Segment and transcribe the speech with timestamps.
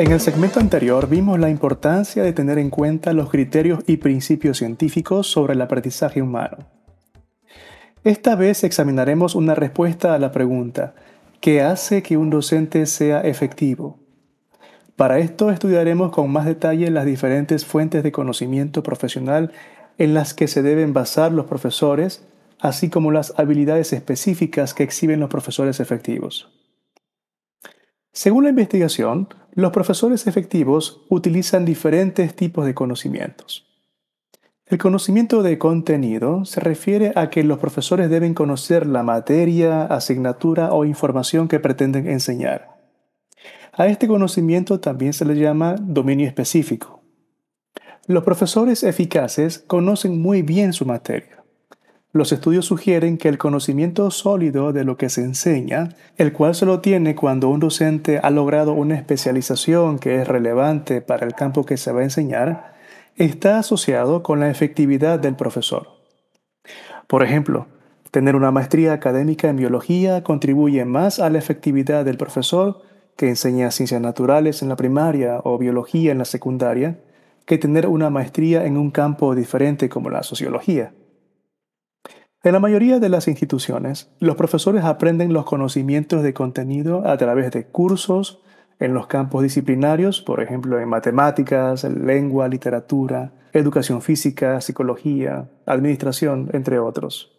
[0.00, 4.56] En el segmento anterior vimos la importancia de tener en cuenta los criterios y principios
[4.56, 6.56] científicos sobre el aprendizaje humano.
[8.02, 10.94] Esta vez examinaremos una respuesta a la pregunta,
[11.42, 13.98] ¿qué hace que un docente sea efectivo?
[14.96, 19.52] Para esto estudiaremos con más detalle las diferentes fuentes de conocimiento profesional
[19.98, 22.24] en las que se deben basar los profesores,
[22.58, 26.59] así como las habilidades específicas que exhiben los profesores efectivos.
[28.12, 33.66] Según la investigación, los profesores efectivos utilizan diferentes tipos de conocimientos.
[34.66, 40.72] El conocimiento de contenido se refiere a que los profesores deben conocer la materia, asignatura
[40.72, 42.78] o información que pretenden enseñar.
[43.72, 47.02] A este conocimiento también se le llama dominio específico.
[48.06, 51.39] Los profesores eficaces conocen muy bien su materia.
[52.12, 56.66] Los estudios sugieren que el conocimiento sólido de lo que se enseña, el cual se
[56.66, 61.64] lo tiene cuando un docente ha logrado una especialización que es relevante para el campo
[61.64, 62.74] que se va a enseñar,
[63.14, 65.86] está asociado con la efectividad del profesor.
[67.06, 67.68] Por ejemplo,
[68.10, 72.82] tener una maestría académica en biología contribuye más a la efectividad del profesor
[73.16, 76.98] que enseña ciencias naturales en la primaria o biología en la secundaria
[77.46, 80.92] que tener una maestría en un campo diferente como la sociología.
[82.42, 87.50] En la mayoría de las instituciones, los profesores aprenden los conocimientos de contenido a través
[87.50, 88.40] de cursos,
[88.78, 96.78] en los campos disciplinarios, por ejemplo en matemáticas, lengua, literatura, educación física, psicología, administración, entre
[96.78, 97.38] otros.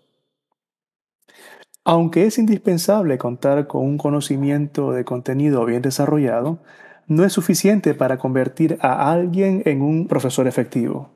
[1.83, 6.59] Aunque es indispensable contar con un conocimiento de contenido bien desarrollado,
[7.07, 11.09] no es suficiente para convertir a alguien en un profesor efectivo.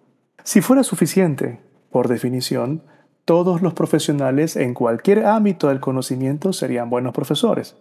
[0.43, 1.59] Si fuera suficiente,
[1.91, 2.81] por definición,
[3.25, 7.75] todos los profesionales en cualquier ámbito del conocimiento serían buenos profesores.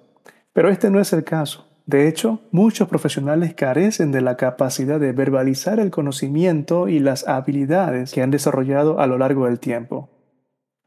[0.54, 1.66] Pero este no es el caso.
[1.86, 8.12] De hecho, muchos profesionales carecen de la capacidad de verbalizar el conocimiento y las habilidades
[8.12, 10.08] que han desarrollado a lo largo del tiempo.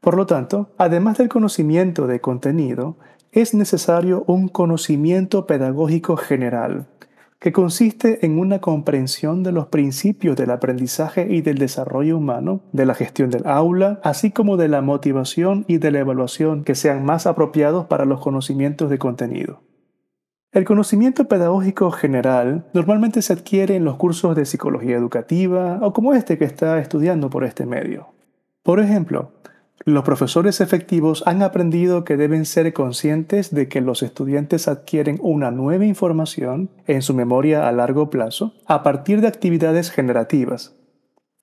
[0.00, 2.98] Por lo tanto, además del conocimiento de contenido,
[3.30, 6.88] es necesario un conocimiento pedagógico general,
[7.40, 12.84] que consiste en una comprensión de los principios del aprendizaje y del desarrollo humano, de
[12.84, 17.04] la gestión del aula, así como de la motivación y de la evaluación que sean
[17.04, 19.62] más apropiados para los conocimientos de contenido.
[20.50, 26.14] El conocimiento pedagógico general normalmente se adquiere en los cursos de psicología educativa o como
[26.14, 28.08] este que está estudiando por este medio.
[28.62, 29.32] Por ejemplo,
[29.84, 35.50] los profesores efectivos han aprendido que deben ser conscientes de que los estudiantes adquieren una
[35.50, 40.74] nueva información en su memoria a largo plazo a partir de actividades generativas.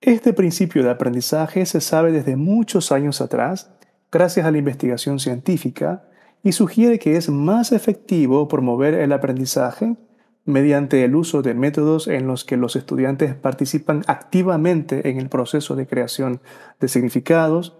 [0.00, 3.72] Este principio de aprendizaje se sabe desde muchos años atrás
[4.12, 6.04] gracias a la investigación científica
[6.42, 9.96] y sugiere que es más efectivo promover el aprendizaje
[10.44, 15.74] mediante el uso de métodos en los que los estudiantes participan activamente en el proceso
[15.74, 16.40] de creación
[16.78, 17.76] de significados,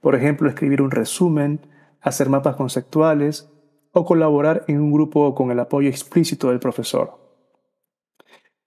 [0.00, 1.60] por ejemplo, escribir un resumen,
[2.00, 3.50] hacer mapas conceptuales
[3.92, 7.18] o colaborar en un grupo con el apoyo explícito del profesor.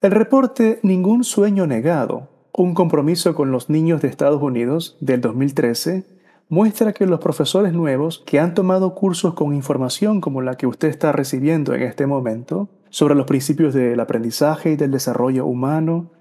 [0.02, 6.06] El reporte Ningún sueño negado, un compromiso con los niños de Estados Unidos del 2013,
[6.50, 10.88] muestra que los profesores nuevos que han tomado cursos con información como la que usted
[10.88, 16.12] está recibiendo en este momento sobre los principios del aprendizaje y del desarrollo humano,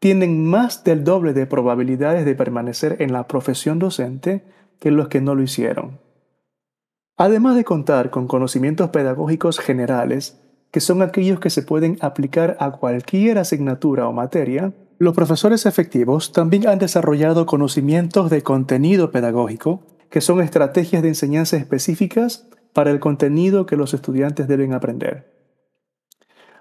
[0.00, 4.42] tienen más del doble de probabilidades de permanecer en la profesión docente
[4.80, 6.00] que los que no lo hicieron.
[7.16, 10.40] Además de contar con conocimientos pedagógicos generales,
[10.70, 16.32] que son aquellos que se pueden aplicar a cualquier asignatura o materia, los profesores efectivos
[16.32, 23.00] también han desarrollado conocimientos de contenido pedagógico, que son estrategias de enseñanza específicas para el
[23.00, 25.30] contenido que los estudiantes deben aprender.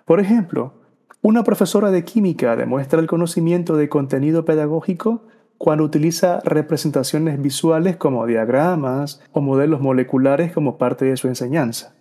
[0.06, 0.79] Por ejemplo,
[1.22, 5.24] una profesora de química demuestra el conocimiento de contenido pedagógico
[5.58, 11.94] cuando utiliza representaciones visuales como diagramas o modelos moleculares como parte de su enseñanza.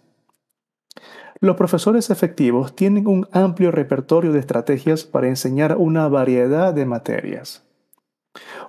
[1.41, 7.65] Los profesores efectivos tienen un amplio repertorio de estrategias para enseñar una variedad de materias.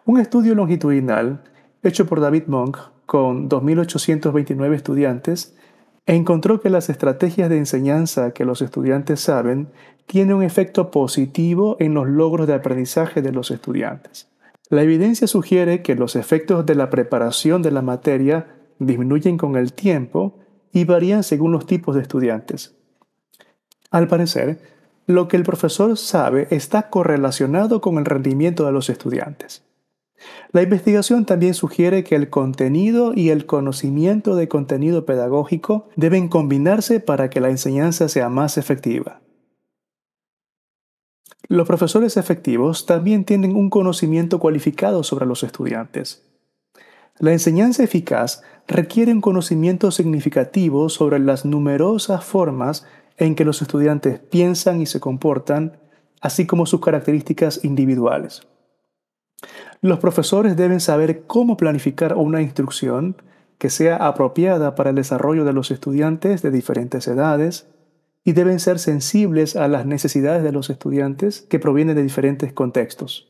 [0.05, 1.43] Un estudio longitudinal
[1.83, 5.55] hecho por David Monk con 2.829 estudiantes
[6.15, 9.69] encontró que las estrategias de enseñanza que los estudiantes saben
[10.07, 14.27] tienen un efecto positivo en los logros de aprendizaje de los estudiantes.
[14.69, 18.47] La evidencia sugiere que los efectos de la preparación de la materia
[18.79, 20.39] disminuyen con el tiempo
[20.71, 22.75] y varían según los tipos de estudiantes.
[23.91, 24.59] Al parecer,
[25.05, 29.68] lo que el profesor sabe está correlacionado con el rendimiento de los estudiantes.
[30.51, 36.99] La investigación también sugiere que el contenido y el conocimiento de contenido pedagógico deben combinarse
[36.99, 39.21] para que la enseñanza sea más efectiva.
[41.47, 46.23] Los profesores efectivos también tienen un conocimiento cualificado sobre los estudiantes.
[47.17, 52.85] La enseñanza eficaz requiere un conocimiento significativo sobre las numerosas formas
[53.17, 55.77] en que los estudiantes piensan y se comportan,
[56.21, 58.48] así como sus características individuales.
[59.81, 63.15] Los profesores deben saber cómo planificar una instrucción
[63.57, 67.67] que sea apropiada para el desarrollo de los estudiantes de diferentes edades
[68.23, 73.27] y deben ser sensibles a las necesidades de los estudiantes que provienen de diferentes contextos.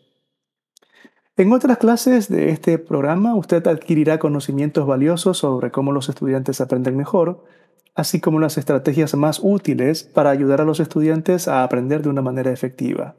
[1.38, 6.97] En otras clases de este programa usted adquirirá conocimientos valiosos sobre cómo los estudiantes aprenden
[6.97, 7.45] mejor,
[7.95, 12.21] así como las estrategias más útiles para ayudar a los estudiantes a aprender de una
[12.21, 13.15] manera efectiva.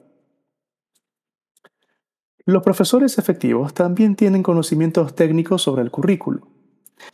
[2.46, 6.48] Los profesores efectivos también tienen conocimientos técnicos sobre el currículo.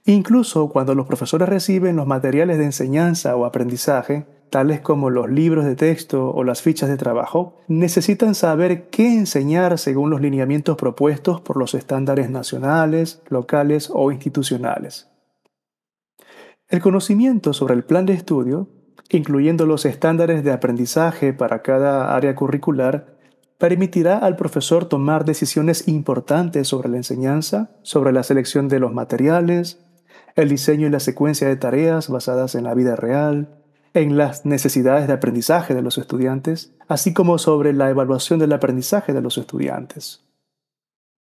[0.04, 5.64] Incluso cuando los profesores reciben los materiales de enseñanza o aprendizaje, tales como los libros
[5.64, 11.40] de texto o las fichas de trabajo, necesitan saber qué enseñar según los lineamientos propuestos
[11.40, 15.08] por los estándares nacionales, locales o institucionales.
[16.68, 18.68] El conocimiento sobre el plan de estudio,
[19.10, 23.15] incluyendo los estándares de aprendizaje para cada área curricular,
[23.58, 29.78] permitirá al profesor tomar decisiones importantes sobre la enseñanza, sobre la selección de los materiales,
[30.34, 33.62] el diseño y la secuencia de tareas basadas en la vida real,
[33.94, 39.14] en las necesidades de aprendizaje de los estudiantes, así como sobre la evaluación del aprendizaje
[39.14, 40.22] de los estudiantes.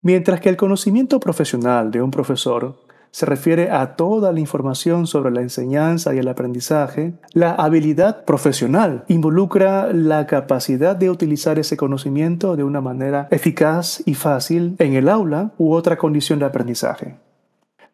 [0.01, 2.82] Mientras que el conocimiento profesional de un profesor
[3.13, 9.04] se refiere a toda la información sobre la enseñanza y el aprendizaje, la habilidad profesional
[9.07, 15.10] involucra la capacidad de utilizar ese conocimiento de una manera eficaz y fácil en el
[15.10, 17.15] aula u otra condición de aprendizaje.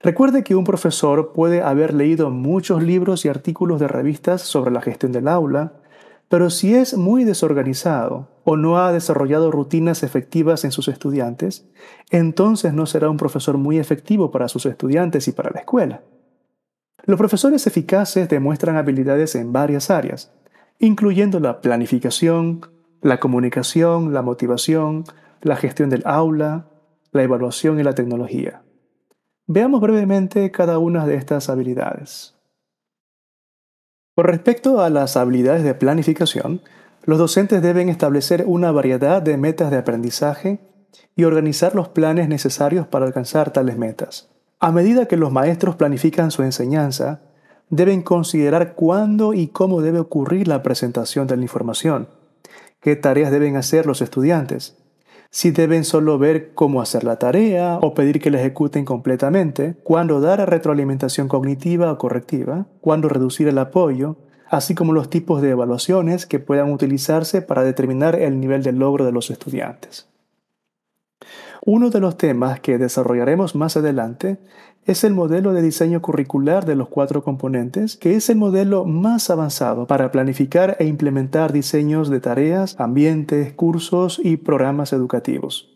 [0.02, 4.80] Recuerde que un profesor puede haber leído muchos libros y artículos de revistas sobre la
[4.80, 5.74] gestión del aula,
[6.30, 11.68] pero si es muy desorganizado o no ha desarrollado rutinas efectivas en sus estudiantes,
[12.12, 16.04] entonces no será un profesor muy efectivo para sus estudiantes y para la escuela.
[17.04, 20.32] Los profesores eficaces demuestran habilidades en varias áreas,
[20.78, 22.62] incluyendo la planificación,
[23.02, 25.06] la comunicación, la motivación,
[25.42, 26.68] la gestión del aula,
[27.12, 28.62] la evaluación y la tecnología.
[29.48, 32.39] Veamos brevemente cada una de estas habilidades.
[34.20, 36.60] Con respecto a las habilidades de planificación,
[37.06, 40.60] los docentes deben establecer una variedad de metas de aprendizaje
[41.16, 44.28] y organizar los planes necesarios para alcanzar tales metas.
[44.60, 47.22] A medida que los maestros planifican su enseñanza,
[47.70, 52.10] deben considerar cuándo y cómo debe ocurrir la presentación de la información,
[52.82, 54.79] qué tareas deben hacer los estudiantes,
[55.32, 60.22] si deben solo ver cómo hacer la tarea o pedir que la ejecuten completamente, cuándo
[60.22, 64.18] dar retroalimentación cognitiva o correctiva, cuándo reducir el apoyo,
[64.50, 69.06] así como los tipos de evaluaciones que puedan utilizarse para determinar el nivel de logro
[69.06, 70.08] de los estudiantes.
[71.66, 74.40] Uno de los temas que desarrollaremos más adelante
[74.86, 79.30] es el modelo de diseño curricular de los cuatro componentes, que es el modelo más
[79.30, 85.76] avanzado para planificar e implementar diseños de tareas, ambientes, cursos y programas educativos.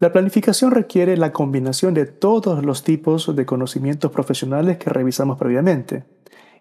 [0.00, 6.04] La planificación requiere la combinación de todos los tipos de conocimientos profesionales que revisamos previamente,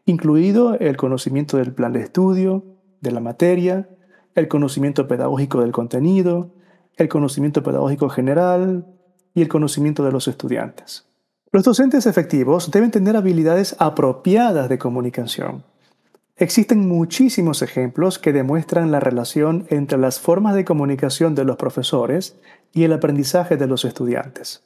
[0.06, 2.63] incluido el conocimiento del plan de estudio,
[3.01, 3.89] de la materia,
[4.36, 6.53] el conocimiento pedagógico del contenido,
[7.01, 8.86] el conocimiento pedagógico general
[9.34, 11.08] y el conocimiento de los estudiantes.
[11.51, 15.65] Los docentes efectivos deben tener habilidades apropiadas de comunicación.
[16.38, 22.36] Existen muchísimos ejemplos que demuestran la relación entre las formas de comunicación de los profesores
[22.72, 24.63] y el aprendizaje de los estudiantes.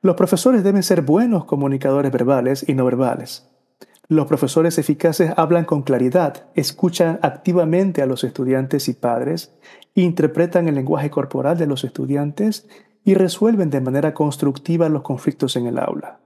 [0.00, 3.48] Los profesores deben ser buenos comunicadores verbales y no verbales.
[4.12, 9.54] Los profesores eficaces hablan con claridad, escuchan activamente a los estudiantes y padres,
[9.94, 12.68] interpretan el lenguaje corporal de los estudiantes
[13.04, 16.20] y resuelven de manera constructiva los conflictos en el aula.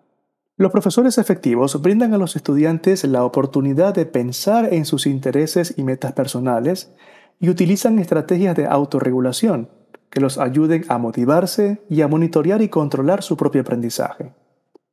[0.56, 5.84] Los profesores efectivos brindan a los estudiantes la oportunidad de pensar en sus intereses y
[5.84, 6.92] metas personales
[7.38, 9.70] y utilizan estrategias de autorregulación
[10.10, 14.32] que los ayuden a motivarse y a monitorear y controlar su propio aprendizaje.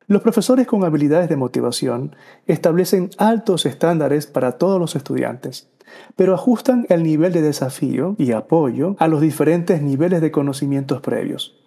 [0.07, 5.69] Los profesores con habilidades de motivación establecen altos estándares para todos los estudiantes,
[6.15, 11.57] pero ajustan el nivel de desafío y apoyo a los diferentes niveles de conocimientos previos.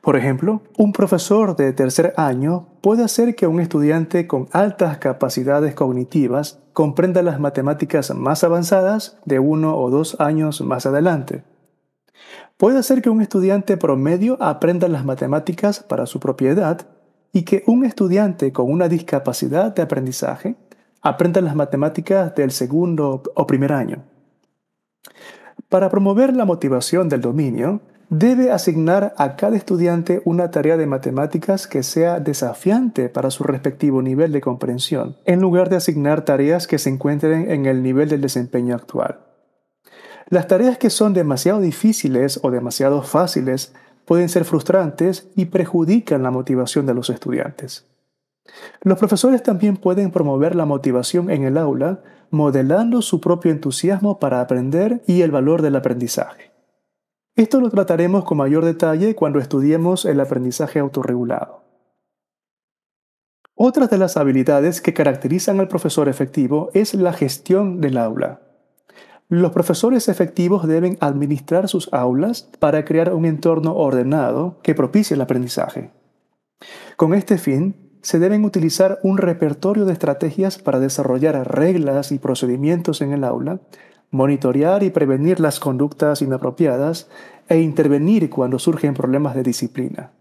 [0.00, 5.74] Por ejemplo, un profesor de tercer año puede hacer que un estudiante con altas capacidades
[5.74, 11.44] cognitivas comprenda las matemáticas más avanzadas de uno o dos años más adelante.
[12.56, 16.86] Puede hacer que un estudiante promedio aprenda las matemáticas para su propiedad
[17.32, 20.56] y que un estudiante con una discapacidad de aprendizaje
[21.00, 24.04] aprenda las matemáticas del segundo o primer año.
[25.68, 31.66] Para promover la motivación del dominio, debe asignar a cada estudiante una tarea de matemáticas
[31.66, 36.78] que sea desafiante para su respectivo nivel de comprensión, en lugar de asignar tareas que
[36.78, 39.20] se encuentren en el nivel del desempeño actual.
[40.28, 43.72] Las tareas que son demasiado difíciles o demasiado fáciles
[44.04, 47.86] pueden ser frustrantes y perjudican la motivación de los estudiantes.
[48.82, 54.40] Los profesores también pueden promover la motivación en el aula modelando su propio entusiasmo para
[54.40, 56.50] aprender y el valor del aprendizaje.
[57.36, 61.62] Esto lo trataremos con mayor detalle cuando estudiemos el aprendizaje autorregulado.
[63.54, 68.40] Otra de las habilidades que caracterizan al profesor efectivo es la gestión del aula.
[69.32, 75.22] Los profesores efectivos deben administrar sus aulas para crear un entorno ordenado que propicie el
[75.22, 75.90] aprendizaje.
[76.98, 83.00] Con este fin, se deben utilizar un repertorio de estrategias para desarrollar reglas y procedimientos
[83.00, 83.60] en el aula,
[84.10, 87.08] monitorear y prevenir las conductas inapropiadas
[87.48, 90.12] e intervenir cuando surgen problemas de disciplina.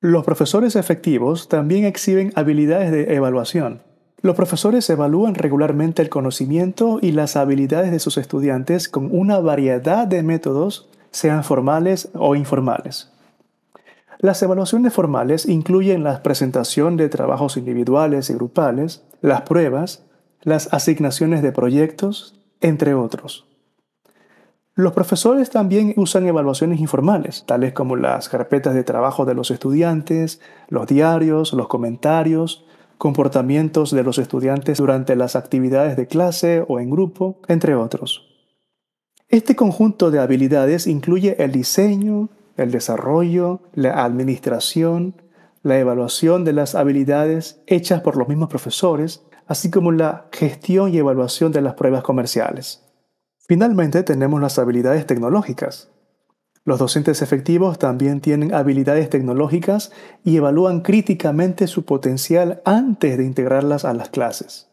[0.00, 3.93] Los profesores efectivos también exhiben habilidades de evaluación.
[4.24, 10.06] Los profesores evalúan regularmente el conocimiento y las habilidades de sus estudiantes con una variedad
[10.06, 13.12] de métodos, sean formales o informales.
[14.20, 20.06] Las evaluaciones formales incluyen la presentación de trabajos individuales y grupales, las pruebas,
[20.40, 23.46] las asignaciones de proyectos, entre otros.
[24.74, 30.40] Los profesores también usan evaluaciones informales, tales como las carpetas de trabajo de los estudiantes,
[30.70, 32.64] los diarios, los comentarios,
[32.98, 38.28] comportamientos de los estudiantes durante las actividades de clase o en grupo, entre otros.
[39.28, 45.14] Este conjunto de habilidades incluye el diseño, el desarrollo, la administración,
[45.62, 50.98] la evaluación de las habilidades hechas por los mismos profesores, así como la gestión y
[50.98, 52.82] evaluación de las pruebas comerciales.
[53.38, 55.90] Finalmente tenemos las habilidades tecnológicas,
[56.64, 59.92] los docentes efectivos también tienen habilidades tecnológicas
[60.24, 64.68] y evalúan críticamente su potencial antes de integrarlas a las clases.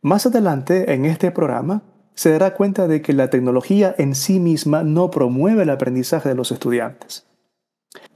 [0.00, 1.82] Más adelante en este programa
[2.14, 6.34] se dará cuenta de que la tecnología en sí misma no promueve el aprendizaje de
[6.34, 7.26] los estudiantes.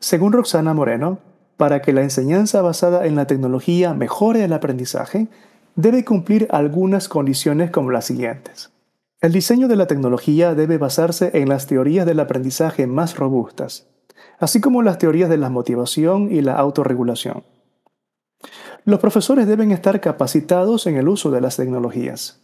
[0.00, 1.18] Según Roxana Moreno,
[1.58, 5.28] para que la enseñanza basada en la tecnología mejore el aprendizaje,
[5.76, 8.72] debe cumplir algunas condiciones como las siguientes.
[9.22, 13.86] El diseño de la tecnología debe basarse en las teorías del aprendizaje más robustas,
[14.40, 17.44] así como las teorías de la motivación y la autorregulación.
[18.84, 22.40] Los profesores deben estar capacitados en el uso de las tecnologías.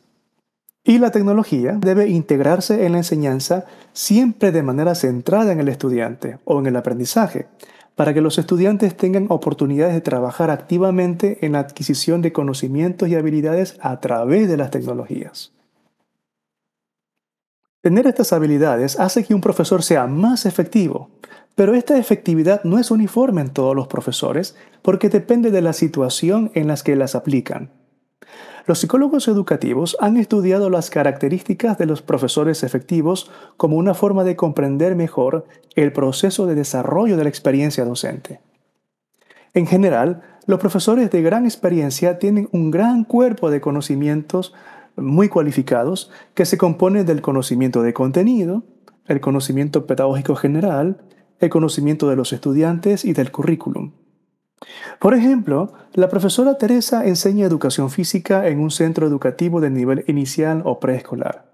[0.85, 6.39] Y la tecnología debe integrarse en la enseñanza siempre de manera centrada en el estudiante
[6.45, 7.49] o en el aprendizaje,
[7.97, 13.17] para que los estudiantes tengan oportunidades de trabajar activamente en la adquisición de conocimientos y
[13.17, 15.58] habilidades a través de las tecnologías.
[17.89, 21.09] Tener estas habilidades hace que un profesor sea más efectivo,
[21.55, 26.51] pero esta efectividad no es uniforme en todos los profesores porque depende de la situación
[26.53, 27.71] en las que las aplican.
[28.67, 34.37] Los psicólogos educativos han estudiado las características de los profesores efectivos como una forma de
[34.37, 38.43] comprender mejor el proceso de desarrollo de la experiencia docente.
[39.55, 44.53] En general, los profesores de gran experiencia tienen un gran cuerpo de conocimientos
[45.01, 48.65] muy cualificados que se componen del conocimiento de contenido,
[49.07, 50.99] el conocimiento pedagógico general,
[51.41, 53.93] el conocimiento de los estudiantes y del currículum.
[54.99, 60.63] Por ejemplo, la profesora Teresa enseña educación física en un centro educativo de nivel inicial
[60.65, 61.47] o preescolar.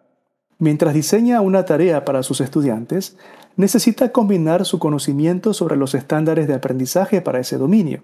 [0.59, 3.17] Mientras diseña una tarea para sus estudiantes,
[3.57, 8.03] necesita combinar su conocimiento sobre los estándares de aprendizaje para ese dominio.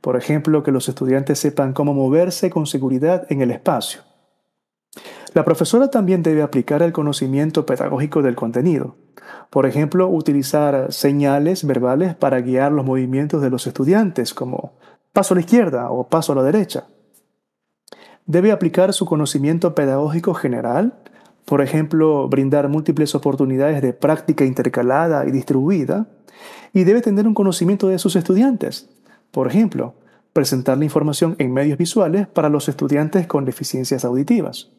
[0.00, 4.11] Por ejemplo, que los estudiantes sepan cómo moverse con seguridad en el espacio
[5.34, 8.96] la profesora también debe aplicar el conocimiento pedagógico del contenido.
[9.50, 14.72] Por ejemplo, utilizar señales verbales para guiar los movimientos de los estudiantes, como
[15.12, 16.86] paso a la izquierda o paso a la derecha.
[18.26, 20.94] Debe aplicar su conocimiento pedagógico general,
[21.44, 26.06] por ejemplo, brindar múltiples oportunidades de práctica intercalada y distribuida,
[26.72, 28.88] y debe tener un conocimiento de sus estudiantes.
[29.30, 29.94] Por ejemplo,
[30.32, 34.70] presentar la información en medios visuales para los estudiantes con deficiencias auditivas.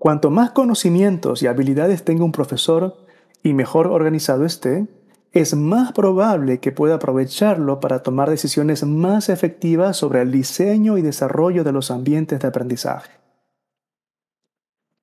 [0.00, 2.96] Cuanto más conocimientos y habilidades tenga un profesor
[3.42, 4.86] y mejor organizado esté,
[5.32, 11.02] es más probable que pueda aprovecharlo para tomar decisiones más efectivas sobre el diseño y
[11.02, 13.10] desarrollo de los ambientes de aprendizaje.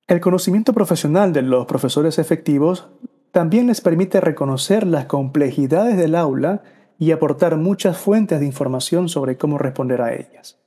[0.08, 2.88] El conocimiento profesional de los profesores efectivos
[3.30, 6.64] también les permite reconocer las complejidades del aula
[6.98, 10.58] y aportar muchas fuentes de información sobre cómo responder a ellas.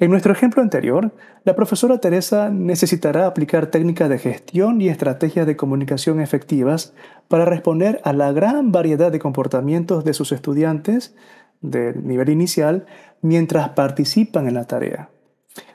[0.00, 1.12] En nuestro ejemplo anterior,
[1.42, 6.94] la profesora Teresa necesitará aplicar técnicas de gestión y estrategias de comunicación efectivas
[7.26, 11.16] para responder a la gran variedad de comportamientos de sus estudiantes
[11.62, 12.86] de nivel inicial
[13.22, 15.10] mientras participan en la tarea.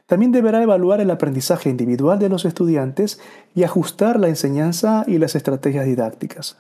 [0.06, 3.20] También deberá evaluar el aprendizaje individual de los estudiantes
[3.54, 6.58] y ajustar la enseñanza y las estrategias didácticas.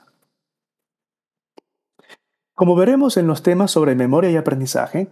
[2.55, 5.08] Como veremos en los temas sobre memoria y aprendizaje,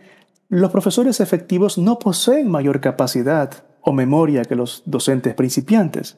[0.52, 6.18] los profesores efectivos no poseen mayor capacidad o memoria que los docentes principiantes,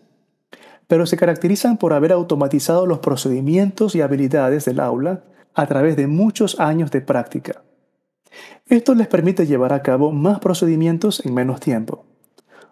[0.88, 5.24] pero se caracterizan por haber automatizado los procedimientos y habilidades del aula
[5.54, 7.62] a través de muchos años de práctica.
[8.66, 12.04] Esto les permite llevar a cabo más procedimientos en menos tiempo.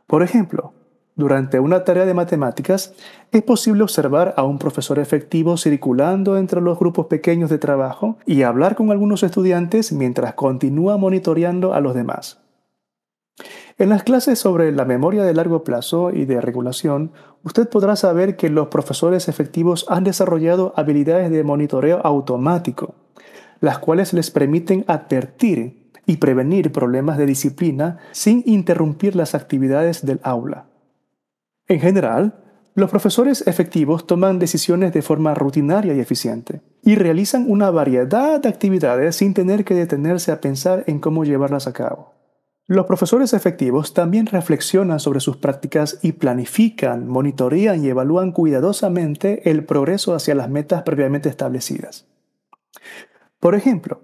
[0.08, 0.74] Por ejemplo,
[1.22, 2.94] durante una tarea de matemáticas,
[3.32, 8.42] es posible observar a un profesor efectivo circulando entre los grupos pequeños de trabajo y
[8.42, 12.40] hablar con algunos estudiantes mientras continúa monitoreando a los demás.
[13.78, 17.12] En las clases sobre la memoria de largo plazo y de regulación,
[17.44, 22.96] usted podrá saber que los profesores efectivos han desarrollado habilidades de monitoreo automático,
[23.60, 30.20] las cuales les permiten advertir y prevenir problemas de disciplina sin interrumpir las actividades del
[30.24, 30.71] aula.
[31.68, 32.42] En general,
[32.74, 38.48] los profesores efectivos toman decisiones de forma rutinaria y eficiente y realizan una variedad de
[38.48, 42.14] actividades sin tener que detenerse a pensar en cómo llevarlas a cabo.
[42.68, 49.66] Los profesores efectivos también reflexionan sobre sus prácticas y planifican, monitorean y evalúan cuidadosamente el
[49.66, 52.08] progreso hacia las metas previamente establecidas.
[53.42, 54.02] Por ejemplo,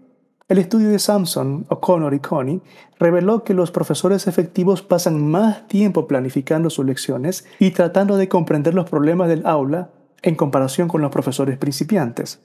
[0.49, 2.61] el estudio de Samson, O'Connor y Coney
[2.99, 8.73] reveló que los profesores efectivos pasan más tiempo planificando sus lecciones y tratando de comprender
[8.73, 9.89] los problemas del aula
[10.21, 12.39] en comparación con los profesores principiantes.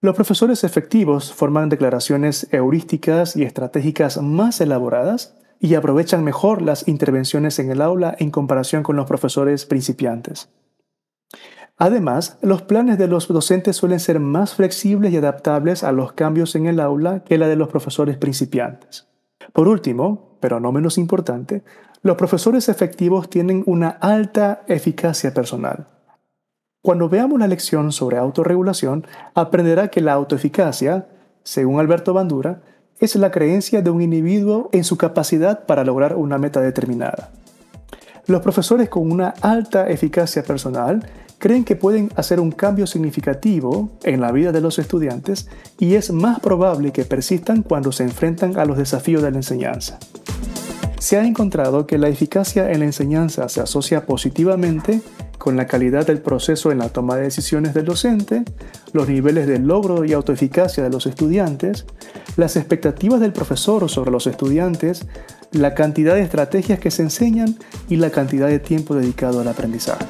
[0.00, 7.58] Los profesores efectivos forman declaraciones heurísticas y estratégicas más elaboradas y aprovechan mejor las intervenciones
[7.58, 10.48] en el aula en comparación con los profesores principiantes.
[11.78, 16.54] Además, los planes de los docentes suelen ser más flexibles y adaptables a los cambios
[16.54, 19.08] en el aula que la de los profesores principiantes.
[19.52, 21.64] Por último, pero no menos importante,
[22.02, 25.88] los profesores efectivos tienen una alta eficacia personal.
[26.82, 31.08] Cuando veamos la lección sobre autorregulación, aprenderá que la autoeficacia,
[31.42, 32.62] según Alberto Bandura,
[33.00, 37.30] es la creencia de un individuo en su capacidad para lograr una meta determinada.
[38.26, 41.06] Los profesores con una alta eficacia personal
[41.38, 46.12] creen que pueden hacer un cambio significativo en la vida de los estudiantes y es
[46.12, 49.98] más probable que persistan cuando se enfrentan a los desafíos de la enseñanza.
[50.98, 55.02] Se ha encontrado que la eficacia en la enseñanza se asocia positivamente
[55.38, 58.42] con la calidad del proceso en la toma de decisiones del docente,
[58.92, 61.84] los niveles de logro y autoeficacia de los estudiantes,
[62.36, 65.06] las expectativas del profesor sobre los estudiantes,
[65.52, 67.56] la cantidad de estrategias que se enseñan
[67.88, 70.06] y la cantidad de tiempo dedicado al aprendizaje.